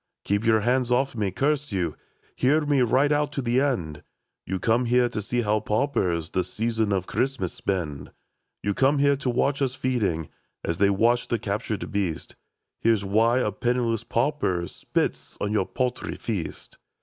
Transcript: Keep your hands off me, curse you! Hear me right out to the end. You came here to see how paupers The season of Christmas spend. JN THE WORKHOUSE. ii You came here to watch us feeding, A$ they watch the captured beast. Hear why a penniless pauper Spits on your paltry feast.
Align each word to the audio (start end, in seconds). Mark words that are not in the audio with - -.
Keep 0.23 0.47
your 0.47 0.61
hands 0.61 0.91
off 0.91 1.15
me, 1.15 1.29
curse 1.29 1.71
you! 1.71 1.95
Hear 2.35 2.61
me 2.65 2.81
right 2.81 3.11
out 3.11 3.31
to 3.33 3.39
the 3.43 3.61
end. 3.61 4.01
You 4.47 4.57
came 4.59 4.85
here 4.85 5.07
to 5.07 5.21
see 5.21 5.41
how 5.41 5.59
paupers 5.59 6.31
The 6.31 6.43
season 6.43 6.91
of 6.91 7.05
Christmas 7.05 7.53
spend. 7.53 7.75
JN 7.75 7.93
THE 7.93 8.01
WORKHOUSE. 8.01 8.11
ii 8.11 8.59
You 8.63 8.73
came 8.93 8.97
here 8.97 9.15
to 9.17 9.29
watch 9.29 9.61
us 9.61 9.75
feeding, 9.75 10.29
A$ 10.63 10.73
they 10.73 10.89
watch 10.89 11.27
the 11.27 11.37
captured 11.37 11.91
beast. 11.91 12.35
Hear 12.79 12.97
why 12.97 13.41
a 13.41 13.51
penniless 13.51 14.03
pauper 14.03 14.67
Spits 14.67 15.37
on 15.39 15.51
your 15.51 15.67
paltry 15.67 16.15
feast. 16.15 16.79